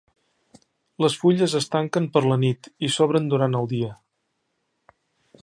[1.05, 3.93] Les fulles es tanquen per la nit i s'obren durant el dia.